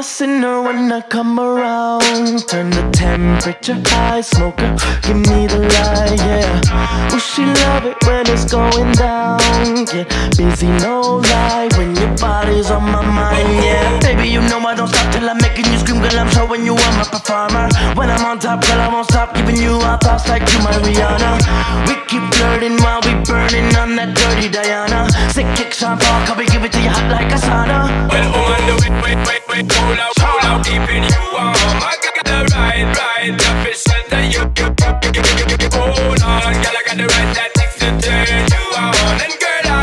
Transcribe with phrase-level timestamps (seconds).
[0.00, 2.48] a sinner when I come around.
[2.48, 7.10] Turn the temperature high, smoker, give me the light, yeah.
[7.10, 9.38] Will she love it when it's going down?
[9.84, 14.00] Get busy, no lie, when your body's on my mind, yeah.
[14.00, 16.18] Baby, you know I don't stop till I'm making you scream, girl.
[16.18, 17.68] I'm showing you I'm a performer.
[17.94, 20.72] When I'm on top, girl, I won't stop giving you our thoughts like you, my
[20.72, 21.86] Rihanna.
[21.86, 25.10] We keep flirting while we burning on that dirty Diana.
[25.30, 27.79] Sick kick, Sean Paul, come we give it to you hot like a sauna.
[29.90, 31.54] Hold out, hold out, keeping you warm.
[31.82, 33.34] I got the right, right,
[33.66, 37.06] fish shelter, you, you, you, you, you, you, you, hold on, girl, I got the
[37.10, 39.18] right tactics to turn you on.
[39.18, 39.74] And girl, I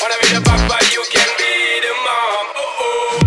[0.00, 1.52] wanna be the papa, you can be
[1.84, 2.46] the mom.
[2.56, 3.24] Oh, oh.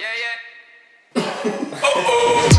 [0.00, 0.36] Yeah, yeah.
[1.82, 2.54] oh, oh.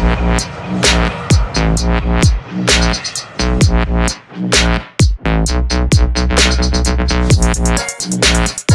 [7.97, 8.74] Take